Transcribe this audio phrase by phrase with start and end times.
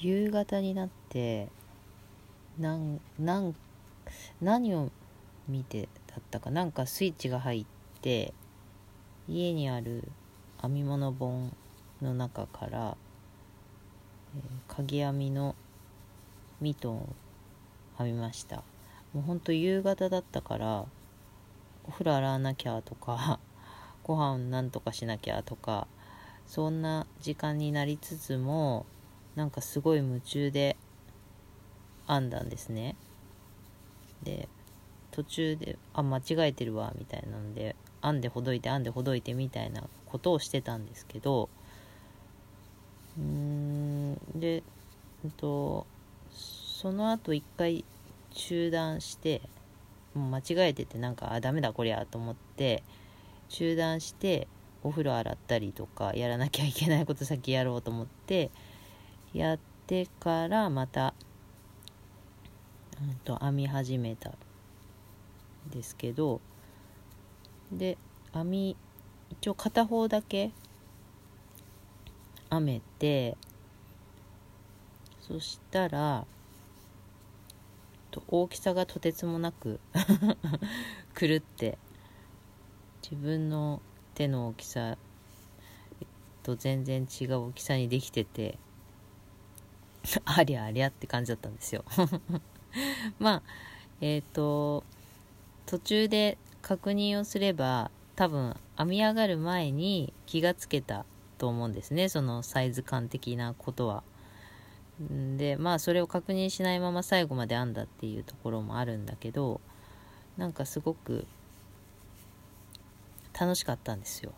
[0.00, 1.48] 夕方になって
[2.58, 3.54] なんなん
[4.40, 4.90] 何を
[5.46, 7.66] 見てだったかなんかスイッチが入っ
[8.00, 8.32] て
[9.28, 10.08] 家にある
[10.62, 11.54] 編み物本
[12.00, 12.96] の中から、
[14.36, 15.54] えー鍵編みの
[16.60, 17.08] ミトンを
[17.98, 18.62] 編みました。
[19.12, 20.84] もうほんと夕方だったから
[21.84, 23.40] お風呂洗わなきゃとか
[24.04, 25.88] ご飯なんとかしなきゃとか
[26.46, 28.86] そんな時間になりつつも
[29.40, 30.76] なんかすごい夢中で
[32.06, 32.94] 編んだんですね。
[34.22, 34.50] で
[35.12, 41.48] 途中であ間違えてるわみたいなので編んでほどいて編んでほどいてみたいなことをしてたんですけど
[43.18, 44.62] うんで、
[45.24, 45.86] うんと、
[46.30, 47.82] その後一回
[48.32, 49.40] 中断して
[50.14, 52.82] もう間違えててなんかあダメだこりゃと思って
[53.48, 54.48] 中断して
[54.84, 58.50] お風呂洗ったりとかやらなきゃいけないこと先やろうと思って
[59.32, 61.14] やってからまた、
[63.00, 64.34] うん、と編み始めたん
[65.70, 66.40] ですけど
[67.72, 67.96] で
[68.32, 68.76] 編み
[69.30, 70.50] 一応片方だけ
[72.50, 73.36] 編めて
[75.20, 76.26] そしたら
[78.10, 79.78] と大きさがとてつもなく
[81.14, 81.78] 狂って
[83.02, 83.80] 自分の
[84.14, 84.98] 手の大きさ
[86.42, 88.58] と全然違う大きさにできてて
[90.24, 91.84] ありゃありゃって感じだったんですよ
[93.18, 93.42] まあ
[94.00, 94.84] えっ、と
[95.66, 101.04] 途中で確認をすれば多分編み上がる前に気がつけた
[101.38, 104.02] と思うんですねそのサイズ感的なことは。
[105.38, 109.62] でまあそれを確認しないまま最後まで編んだっていうところもあるんだけど
[110.36, 111.26] なんかすごく
[113.38, 114.32] 楽しかったんですよ。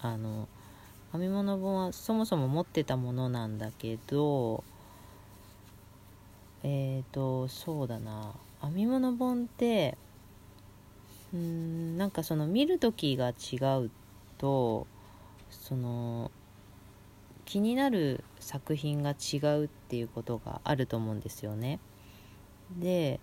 [0.00, 0.48] あの
[1.12, 4.62] 編み物本はそもそも持ってたものなんだけど
[6.62, 9.96] えっ、ー、とそうだな編み物本って
[11.32, 13.90] うーんなんかその見る時が違う
[14.38, 14.86] と
[15.50, 16.30] その
[17.44, 21.80] 気になる作品が違うっていうことがあると思うんですよね。
[22.78, 23.18] で、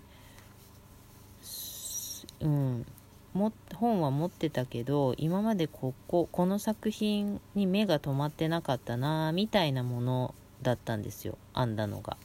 [2.42, 2.86] うん、
[3.34, 12.18] も本は持ってたけど今までこここの作品に目が止まってなかったなみたいなものだったんですよ編んだのが。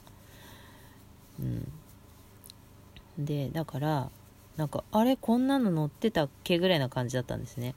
[1.39, 1.71] うん、
[3.17, 4.09] でだから
[4.57, 7.75] なんかあれこんなの載ってたっけぐらいな感じだったんですね。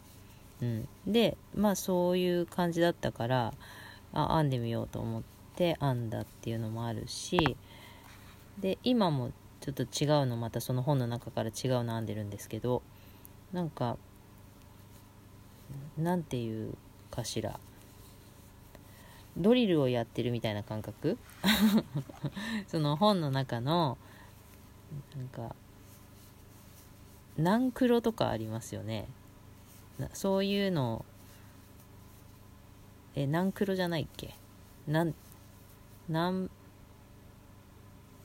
[0.62, 3.54] うん、でまあそういう感じだったから
[4.12, 5.22] あ編んでみようと思っ
[5.54, 7.56] て編んだっていうのもあるし
[8.58, 12.82] で今もちょっと違うのまたその本の中から違うの編んでるんですけど
[13.52, 13.98] なんか
[15.98, 16.74] なんていう
[17.10, 17.58] かしら。
[19.38, 21.18] ドリルをやってるみたいな感覚？
[22.68, 23.98] その本の中の
[25.16, 25.54] なんか
[27.36, 29.08] ナンクロとかありますよね。
[30.12, 31.04] そういうの。
[33.14, 34.34] えナンクロじゃないっけ？
[34.86, 35.14] なん
[36.08, 36.50] なん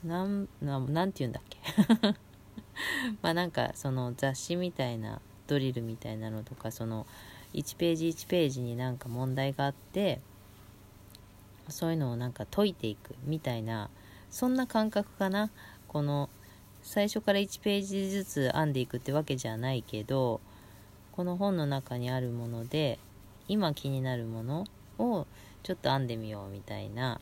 [0.04, 1.58] なんななんて言うんだっけ？
[3.22, 7.06] まあなんかその雑誌みたいなドリルみたいなのとかその
[7.52, 10.20] 1ページ1ページになんか問題があって
[11.68, 13.90] そういうのをなんか解いていくみたいな
[14.30, 15.50] そんな感覚かな。
[15.88, 16.30] この
[16.82, 20.40] 最初から1ページずつ編んでいくってわけじゃないけど
[21.12, 22.98] この本の中にあるもので
[23.48, 24.66] 今気になるもの
[24.98, 25.26] を
[25.62, 27.20] ちょっと編んでみようみたいな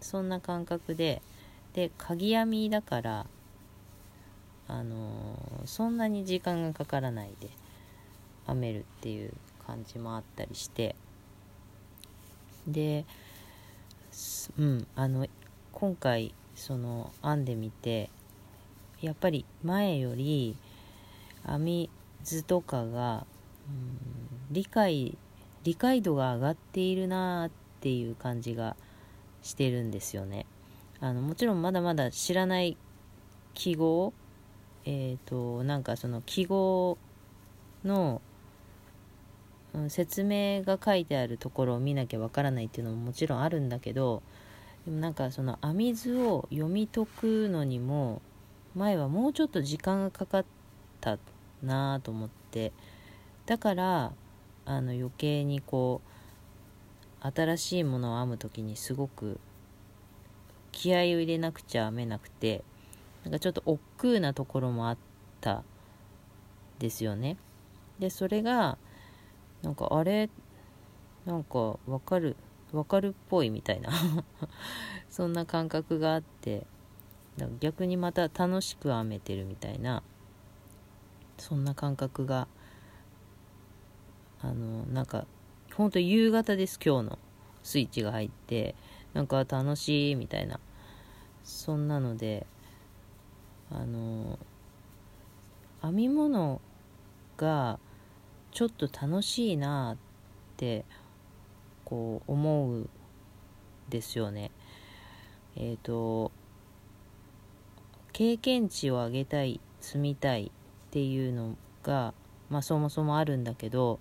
[0.00, 1.22] そんな感覚で
[1.74, 3.26] で鍵編みだから
[4.68, 7.48] あのそんなに時間がかからないで
[8.46, 9.32] 編めるっていう
[9.66, 10.94] 感じもあったりして
[12.66, 13.04] で
[14.58, 15.26] うんあの
[15.72, 18.10] 今回その編んでみて
[19.02, 20.56] やっぱり前より
[21.46, 21.90] 編み
[22.22, 23.26] 図とかが、
[23.68, 25.18] うん、理解
[25.64, 28.76] 理解度が上がっているなっていう感じが
[29.42, 30.46] してるんですよね。
[31.00, 32.76] あのもちろんまだまだ知らない
[33.54, 34.12] 記号
[34.84, 36.98] えっ、となんかその記号
[37.84, 38.32] の、うん
[39.88, 44.22] 説明が書いてあるところを見なきゃわからないっていうのももちろんあるんだけど
[44.84, 48.20] でもなんかその編み図を読み解くのにも
[48.74, 50.44] 前はもうちょっと時間がかかっ
[51.00, 51.18] た
[51.62, 52.72] なと思って
[53.46, 54.12] だから
[54.64, 59.38] あの余計にこう新しいものを編む時にすごく
[60.72, 62.64] 気合を入れなくちゃ編めなくて
[63.24, 63.80] なんかちょっと億
[64.14, 64.98] 劫なところもあっ
[65.40, 65.62] た
[66.78, 67.36] ですよね。
[68.00, 68.78] でそれが
[69.62, 70.28] なんかあれ
[71.24, 72.36] なんかわかる
[72.72, 73.90] わかるっぽいみたいな
[75.08, 76.66] そんな感覚があって
[77.60, 80.02] 逆にまた楽しく編めてるみたいな
[81.38, 82.46] そんな感覚が
[84.40, 85.26] あのなんか
[85.74, 87.18] ほんと夕方です今日の
[87.62, 88.74] スイッチが入って
[89.14, 90.60] なんか楽しいみたいな
[91.44, 92.46] そんなので
[93.70, 94.38] あの
[95.80, 96.60] 編み物
[97.36, 97.78] が
[98.50, 99.96] ちょっと楽しいなっ
[100.56, 100.84] て
[101.84, 102.88] こう思う
[103.88, 104.50] ですよね。
[105.56, 106.30] えっ、ー、と
[108.22, 112.14] 経験値を上げたい積みたいっていうのが、
[112.50, 113.98] まあ、そもそもあるんだけど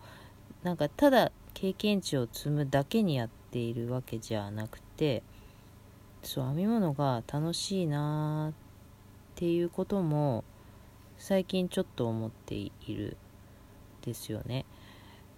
[0.62, 5.24] なんかただ経験値を積むだけにやっているわけじゃなくて
[6.22, 8.54] そう編み物が楽しいなっ
[9.34, 10.44] ていうことも
[11.18, 13.18] 最近ちょっと思っている
[14.04, 14.68] ですよね。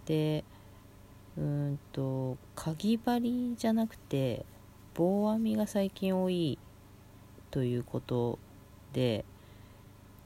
[0.05, 0.43] で
[1.37, 4.45] うんとかぎ針じゃなくて
[4.93, 6.59] 棒編みが最近多い
[7.49, 8.39] ということ
[8.93, 9.23] でやっ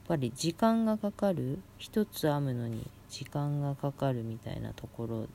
[0.08, 1.58] ぱり時間がかかる。
[1.78, 5.26] 一つ編むのに時間がかかるみたいなところ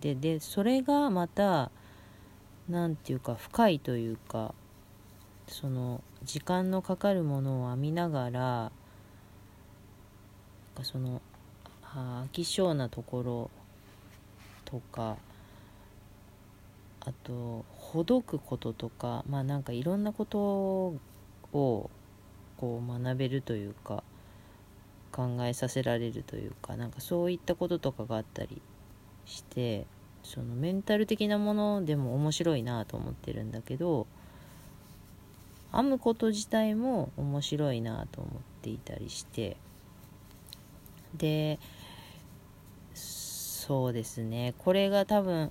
[0.00, 1.70] ででそれがまた
[2.68, 4.54] 何て言うか深いというか
[5.46, 8.72] その時間のかかるものを編みながら
[10.82, 11.20] その
[11.84, 13.50] 飽き性なところ
[14.64, 15.16] とか
[17.00, 20.38] あとほどくこととかまあなんかいろんなこと
[21.52, 21.90] を
[22.62, 24.04] こう学べるというか
[25.10, 28.62] 考えさせられるというかなんかそういったこととかがあったり
[29.26, 29.84] して
[30.22, 34.06] そのメンタル的なものでも面白いなと思ってるんだけど
[35.72, 38.32] 編むこと自体も面白いなと思っ
[38.62, 39.56] ていたりして
[41.16, 41.58] で
[42.94, 44.54] そうですね。
[44.58, 45.50] これが多分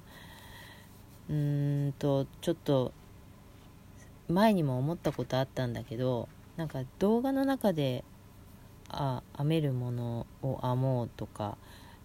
[1.29, 2.93] うーんとちょっと
[4.29, 6.29] 前にも思ったことあったんだけど
[6.61, 8.03] なんか動画の中で
[8.87, 11.57] あ編めるものを編もうとか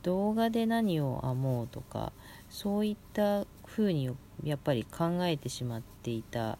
[0.02, 2.10] 動画で何を編もうとか
[2.48, 4.10] そういった風に
[4.42, 6.56] やっぱり考えてしまっていた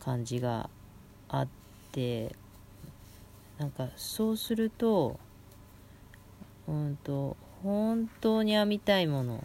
[0.00, 0.68] 感じが
[1.28, 1.48] あっ
[1.92, 2.34] て
[3.58, 5.20] なんかそうすると
[6.66, 9.44] うんと本当に編みたいもの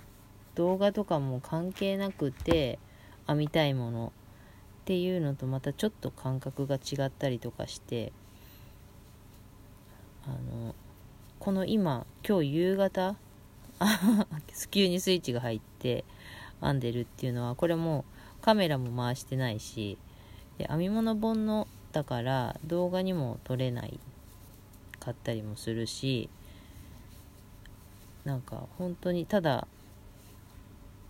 [0.55, 2.79] 動画とかも関係なくて
[3.27, 4.13] 編みたいもの
[4.89, 8.11] っていうのとまたちょっと感覚が違ったりとかして
[10.25, 10.73] あの
[11.37, 13.15] この今今日夕方
[14.71, 16.05] 急にスイッチが入って
[16.59, 18.03] 編んでるっていうのはこれも
[18.41, 19.99] カメラも回してないし
[20.57, 23.99] で編み物本のだから動画にも撮れない
[24.99, 26.31] かったりもするし
[28.25, 29.67] なんか本当にただ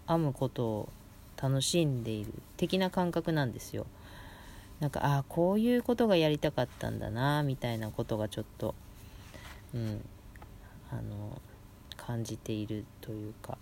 [0.05, 0.89] 編むことを
[1.41, 3.85] 楽しんでいる的な感覚なんですよ。
[4.79, 8.75] なんかああこういうことがやりたかったんだなみたいなことがちょっと
[9.73, 10.01] うん
[10.91, 11.41] あの
[11.97, 13.57] 感じているというか。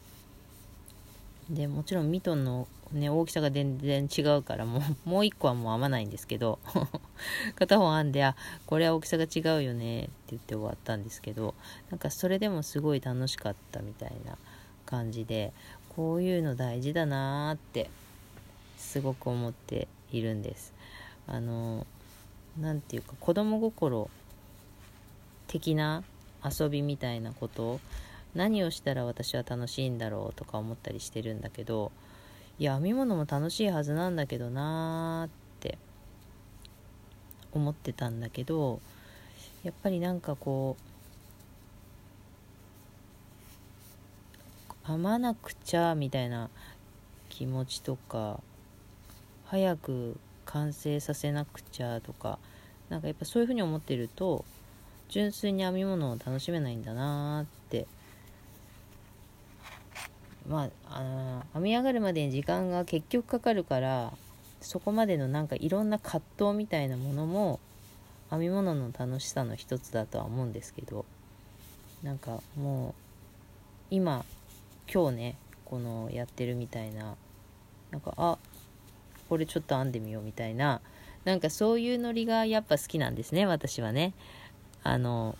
[1.49, 6.59] でもちろんミトンの、ね、大きさが全然違うからもうもう一個はもう編まないんですけど
[7.55, 8.35] 片方編んであ
[8.65, 11.55] これは大きさが違うよねって言って終わったんですけど
[11.89, 14.37] なんかそれでもすごい楽しかったみたいな
[14.85, 15.53] 感じで
[15.97, 17.89] こういうの大事だなーって
[18.77, 20.71] すごく思っているんです。
[21.25, 21.87] あの
[22.61, 24.07] 何て言うか子供心
[25.47, 26.03] 的な
[26.45, 27.79] 遊びみたいなこと
[28.35, 31.91] 何をしたら私は楽しいんだろうとか思ったりしてるんだけど
[32.59, 35.79] いや編み物も楽しいはずなんだけどなーって
[37.51, 38.79] 思ってたんだけど
[39.63, 40.86] やっぱりなんかこう
[44.87, 46.49] 編まなくちゃみたいな
[47.29, 48.39] 気持ちとか
[49.45, 52.39] 早く完成させなくちゃとか
[52.89, 54.45] なんかやっぱそういうふうに思ってると
[55.09, 57.87] 純粋に編み物を楽しめないんだなーって。
[60.47, 64.13] まあ編み上がるまでに時間が結局かかるから
[64.61, 67.59] そこまでのなんかいろんな葛藤みたいなものも
[68.29, 71.05] 編み物の楽しさの一つだとは思うんですけど
[72.01, 72.93] なんかもう
[73.91, 74.25] 今
[74.91, 77.15] 今日ねこのやってるみたいな。
[77.91, 78.37] なんかあ
[79.29, 80.81] これちょっと編んでみようみたいな。
[81.25, 84.13] なんかそういうノリがやっぱ好きなんですね私はね。
[84.83, 85.35] あの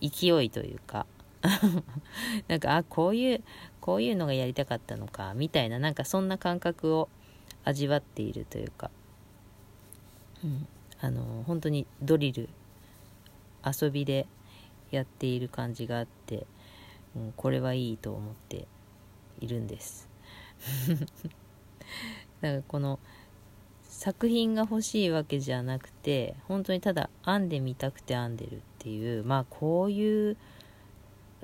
[0.00, 1.06] 勢いというか。
[2.48, 3.42] なんかあこういう
[3.80, 7.08] こういうのがやりたかったのかみたいななんかそんな感覚を
[7.64, 8.90] 味わっているというか、
[10.44, 10.66] うん、
[11.00, 12.50] あの本当にドリル
[13.64, 14.26] 遊びで
[14.90, 16.46] やっている感じがあって、
[17.16, 18.66] うん、これはいいと思って
[19.40, 20.08] いるんです。
[22.40, 22.98] だからこの
[23.82, 30.36] 作品が欲しいわけじゃなくて本当にただ編んでみたくて編んでるっていうまあこういう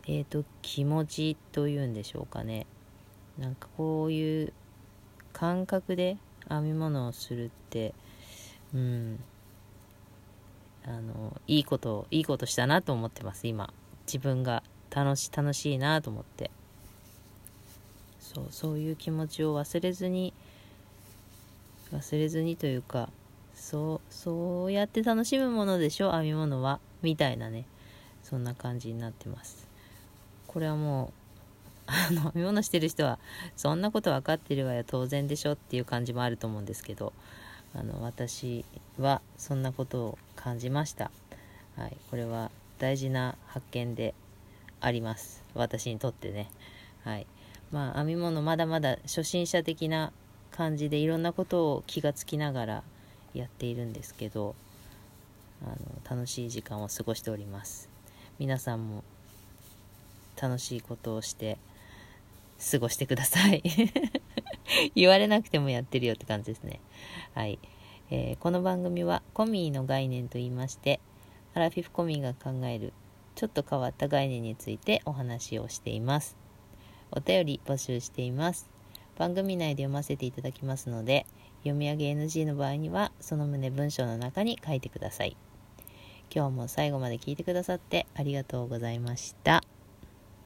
[0.06, 2.66] えっ、ー、と気持ちというんでしょうかね。
[3.38, 4.52] なんかこういう
[5.32, 6.16] 感覚で
[6.48, 7.94] 編み物をするって
[8.74, 9.20] うん。
[10.88, 13.72] あのいいこといいことしたなと思ってます今。
[14.06, 14.62] 自分が。
[14.96, 16.50] 楽し楽しいなと思って。
[18.18, 20.32] そうそういう気持ちを忘れずに
[21.92, 23.08] 忘れずにというか
[23.54, 27.66] そうそうやって楽しむものでしょ編み物はみたいなね。
[28.22, 29.68] そんな感じになってます。
[30.46, 31.12] これはも
[31.86, 33.18] う あの編み物してる人は
[33.54, 37.12] そんなこと分かってるわよ当然でしょっていう感じもあると思うんですけど
[37.74, 38.64] あの私
[38.98, 41.12] はそんなことを感じました、
[41.76, 44.14] はい、これは大事な発見で
[44.80, 45.42] あります。
[45.54, 46.50] 私にとってね。
[47.04, 47.26] はい。
[47.70, 50.12] まあ編み物まだまだ初心者的な
[50.50, 52.82] 感じでいろんなことを気がつきながら
[53.34, 54.54] やっているんですけど
[55.62, 55.76] あの
[56.16, 57.88] 楽しい時間を過ごしております。
[58.38, 59.02] 皆さんも
[60.40, 61.58] 楽しいことをして
[62.70, 63.62] 過ごしてください。
[64.94, 66.80] 言われなくてもやってるよって感じですね。
[67.34, 67.58] はい、
[68.10, 71.00] えー、この番組はコミーの概念と言いまして
[71.54, 72.92] アラフィフコミーが考える
[73.36, 76.36] ちょっと変わった概念についてお話をしています。
[77.12, 78.68] お便り募集しています。
[79.16, 81.24] 番組内で読ませていただきますので
[81.60, 85.36] 読み上げ NG の場合にはその旨文章の中に書いてください。
[86.34, 89.62] 今日も最後まで聞いてくださってありがとうございました。